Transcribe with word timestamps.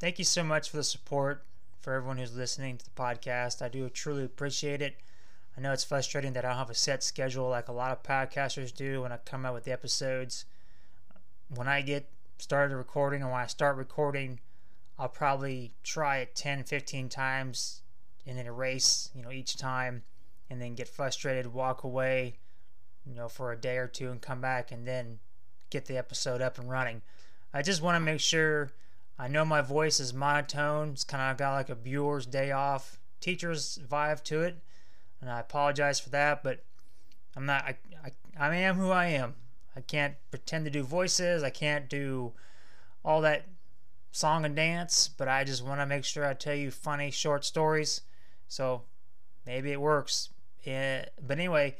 thank 0.00 0.18
you 0.18 0.24
so 0.24 0.42
much 0.42 0.70
for 0.70 0.78
the 0.78 0.82
support 0.82 1.44
for 1.80 1.92
everyone 1.92 2.16
who's 2.16 2.34
listening 2.34 2.78
to 2.78 2.84
the 2.84 2.90
podcast. 2.90 3.60
I 3.60 3.68
do 3.68 3.88
truly 3.90 4.24
appreciate 4.24 4.80
it. 4.80 4.96
I 5.56 5.60
know 5.60 5.72
it's 5.72 5.84
frustrating 5.84 6.32
that 6.32 6.44
I 6.44 6.48
don't 6.48 6.56
have 6.56 6.70
a 6.70 6.74
set 6.74 7.02
schedule 7.02 7.50
like 7.50 7.68
a 7.68 7.72
lot 7.72 7.92
of 7.92 8.02
podcasters 8.02 8.74
do 8.74 9.02
when 9.02 9.12
I 9.12 9.18
come 9.18 9.44
out 9.44 9.52
with 9.52 9.64
the 9.64 9.72
episodes. 9.72 10.46
When 11.54 11.68
I 11.68 11.82
get 11.82 12.08
started 12.38 12.76
recording 12.76 13.20
and 13.20 13.30
when 13.30 13.42
I 13.42 13.46
start 13.46 13.76
recording, 13.76 14.40
I'll 14.98 15.08
probably 15.08 15.74
try 15.82 16.18
it 16.18 16.34
10, 16.34 16.64
15 16.64 17.10
times 17.10 17.82
and 18.26 18.38
then 18.38 18.46
erase, 18.46 19.10
you 19.14 19.22
know, 19.22 19.30
each 19.30 19.58
time 19.58 20.02
and 20.48 20.62
then 20.62 20.74
get 20.74 20.88
frustrated, 20.88 21.52
walk 21.52 21.84
away, 21.84 22.38
you 23.04 23.14
know, 23.14 23.28
for 23.28 23.52
a 23.52 23.56
day 23.56 23.76
or 23.76 23.86
two 23.86 24.10
and 24.10 24.22
come 24.22 24.40
back 24.40 24.72
and 24.72 24.86
then 24.86 25.18
get 25.68 25.84
the 25.84 25.98
episode 25.98 26.40
up 26.40 26.58
and 26.58 26.70
running. 26.70 27.02
I 27.52 27.60
just 27.60 27.82
want 27.82 27.96
to 27.96 28.00
make 28.00 28.20
sure 28.20 28.72
I 29.20 29.28
know 29.28 29.44
my 29.44 29.60
voice 29.60 30.00
is 30.00 30.14
monotone. 30.14 30.92
It's 30.92 31.04
kind 31.04 31.30
of 31.30 31.36
got 31.36 31.52
like 31.52 31.68
a 31.68 31.76
Bueller's 31.76 32.24
day 32.24 32.52
off 32.52 32.98
teacher's 33.20 33.78
vibe 33.86 34.24
to 34.24 34.40
it. 34.40 34.56
And 35.20 35.28
I 35.28 35.40
apologize 35.40 36.00
for 36.00 36.08
that, 36.08 36.42
but 36.42 36.64
I'm 37.36 37.44
not, 37.44 37.64
I, 37.64 37.76
I, 38.02 38.12
I 38.38 38.56
am 38.56 38.76
who 38.76 38.90
I 38.90 39.08
am. 39.08 39.34
I 39.76 39.82
can't 39.82 40.14
pretend 40.30 40.64
to 40.64 40.70
do 40.70 40.82
voices. 40.82 41.42
I 41.42 41.50
can't 41.50 41.86
do 41.90 42.32
all 43.04 43.20
that 43.20 43.46
song 44.10 44.46
and 44.46 44.56
dance, 44.56 45.08
but 45.08 45.28
I 45.28 45.44
just 45.44 45.66
want 45.66 45.80
to 45.80 45.86
make 45.86 46.04
sure 46.04 46.24
I 46.24 46.32
tell 46.32 46.54
you 46.54 46.70
funny 46.70 47.10
short 47.10 47.44
stories. 47.44 48.00
So 48.48 48.84
maybe 49.44 49.70
it 49.70 49.82
works. 49.82 50.30
Yeah, 50.64 51.04
but 51.20 51.38
anyway, 51.38 51.76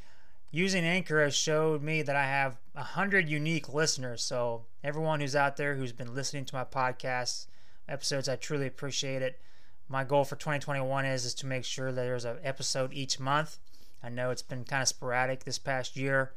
using 0.50 0.84
Anchor 0.84 1.22
has 1.22 1.34
showed 1.34 1.82
me 1.82 2.02
that 2.02 2.16
I 2.16 2.24
have 2.24 2.58
a 2.74 2.82
hundred 2.82 3.28
unique 3.28 3.72
listeners. 3.72 4.22
So 4.22 4.64
everyone 4.82 5.20
who's 5.20 5.36
out 5.36 5.56
there 5.56 5.76
who's 5.76 5.92
been 5.92 6.14
listening 6.14 6.44
to 6.46 6.54
my 6.54 6.64
podcast 6.64 7.46
episodes, 7.88 8.28
I 8.28 8.36
truly 8.36 8.66
appreciate 8.66 9.22
it. 9.22 9.40
My 9.88 10.04
goal 10.04 10.24
for 10.24 10.36
2021 10.36 11.04
is 11.04 11.24
is 11.24 11.34
to 11.34 11.46
make 11.46 11.64
sure 11.64 11.92
that 11.92 12.02
there's 12.02 12.24
an 12.24 12.38
episode 12.42 12.92
each 12.92 13.18
month. 13.18 13.58
I 14.02 14.08
know 14.08 14.30
it's 14.30 14.42
been 14.42 14.64
kind 14.64 14.82
of 14.82 14.88
sporadic 14.88 15.44
this 15.44 15.58
past 15.58 15.96
year. 15.96 16.32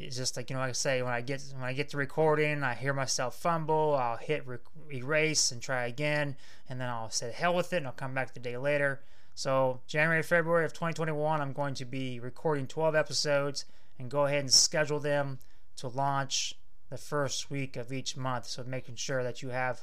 It's 0.00 0.16
just 0.16 0.36
like 0.36 0.50
you 0.50 0.54
know, 0.54 0.60
like 0.60 0.70
I 0.70 0.72
say, 0.72 1.02
when 1.02 1.12
I 1.12 1.20
get 1.20 1.42
when 1.54 1.64
I 1.64 1.72
get 1.72 1.90
to 1.90 1.96
recording, 1.96 2.62
I 2.62 2.74
hear 2.74 2.94
myself 2.94 3.36
fumble. 3.36 3.94
I'll 3.94 4.16
hit 4.16 4.46
re- 4.46 4.58
erase 4.92 5.52
and 5.52 5.60
try 5.60 5.86
again, 5.86 6.36
and 6.68 6.80
then 6.80 6.88
I'll 6.88 7.10
say 7.10 7.32
hell 7.32 7.54
with 7.54 7.72
it, 7.72 7.78
and 7.78 7.86
I'll 7.86 7.92
come 7.92 8.14
back 8.14 8.32
the 8.32 8.40
day 8.40 8.56
later. 8.56 9.02
So, 9.34 9.80
January, 9.86 10.22
February 10.22 10.64
of 10.64 10.72
2021, 10.72 11.40
I'm 11.40 11.52
going 11.52 11.74
to 11.74 11.84
be 11.84 12.20
recording 12.20 12.66
12 12.66 12.94
episodes 12.94 13.64
and 13.98 14.10
go 14.10 14.26
ahead 14.26 14.40
and 14.40 14.52
schedule 14.52 14.98
them 14.98 15.38
to 15.76 15.88
launch 15.88 16.54
the 16.90 16.98
first 16.98 17.50
week 17.50 17.76
of 17.76 17.92
each 17.92 18.16
month. 18.16 18.46
So, 18.46 18.64
making 18.64 18.96
sure 18.96 19.22
that 19.22 19.42
you 19.42 19.50
have 19.50 19.82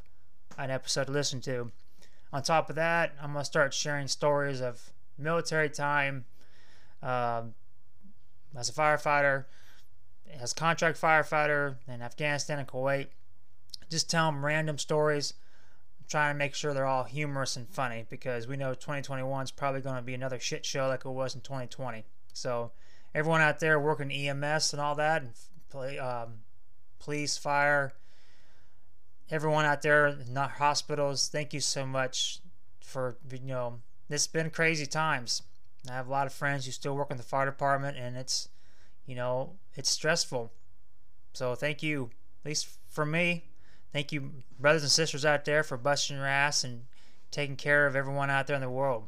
an 0.58 0.70
episode 0.72 1.06
to 1.06 1.12
listen 1.12 1.42
to. 1.42 1.72
On 2.34 2.44
top 2.44 2.70
of 2.70 2.76
that, 2.76 3.14
I'm 3.22 3.34
to 3.34 3.44
start 3.46 3.74
sharing 3.74 4.08
stories 4.08 4.62
of 4.62 4.92
military 5.18 5.70
time 5.70 6.26
um, 7.02 7.54
as 8.56 8.70
a 8.70 8.74
firefighter, 8.74 9.46
as 10.40 10.54
contract 10.54 11.00
firefighter 11.00 11.76
in 11.88 12.02
Afghanistan 12.02 12.60
and 12.60 12.68
Kuwait. 12.68 13.08
Just 13.90 14.10
tell 14.10 14.32
them 14.32 14.46
random 14.46 14.78
stories 14.78 15.34
trying 16.08 16.34
to 16.34 16.38
make 16.38 16.56
sure 16.56 16.74
they're 16.74 16.86
all 16.86 17.04
humorous 17.04 17.58
and 17.58 17.68
funny 17.68 18.06
because 18.10 18.48
we 18.48 18.56
know 18.56 18.74
2021 18.74 19.44
is 19.44 19.52
probably 19.52 19.82
going 19.82 19.96
to 19.96 20.02
be 20.02 20.14
another 20.14 20.40
shit 20.40 20.66
show 20.66 20.88
like 20.88 21.06
it 21.06 21.10
was 21.10 21.36
in 21.36 21.42
2020. 21.42 22.06
So 22.34 22.72
everyone 23.14 23.42
out 23.42 23.60
there 23.60 23.80
working 23.80 24.12
EMS 24.12 24.74
and 24.74 24.82
all 24.82 24.96
that, 24.96 25.24
and 25.24 26.00
um, 26.00 26.36
police, 27.00 27.38
fire, 27.38 27.94
everyone 29.30 29.66
out 29.66 29.82
there 29.82 30.18
not 30.30 30.52
hospitals, 30.52 31.28
thank 31.28 31.54
you 31.54 31.60
so 31.60 31.86
much 31.86 32.40
for 32.82 33.18
you 33.30 33.40
know 33.40 33.82
it's 34.10 34.28
been 34.28 34.50
crazy 34.50 34.86
times. 34.86 35.42
I 35.90 35.94
have 35.94 36.08
a 36.08 36.12
lot 36.12 36.28
of 36.28 36.34
friends 36.34 36.66
who 36.66 36.72
still 36.72 36.96
work 36.96 37.12
in 37.12 37.18
the 37.18 37.24
fire 37.24 37.46
department, 37.46 37.98
and 37.98 38.16
it's 38.16 38.50
you 39.08 39.16
know 39.16 39.56
it's 39.76 39.90
stressful. 39.90 40.52
So 41.34 41.56
thank 41.56 41.82
you, 41.82 42.12
at 42.44 42.50
least 42.50 42.68
for 42.88 43.06
me. 43.06 43.46
Thank 43.94 44.12
you, 44.12 44.32
brothers 44.60 44.84
and 44.84 44.92
sisters 44.92 45.26
out 45.26 45.46
there, 45.46 45.64
for 45.64 45.78
busting 45.78 46.18
your 46.18 46.28
ass 46.28 46.64
and 46.64 46.84
taking 47.32 47.56
care 47.56 47.88
of 47.88 47.96
everyone 47.96 48.30
out 48.30 48.46
there 48.46 48.56
in 48.56 48.62
the 48.62 48.70
world. 48.70 49.08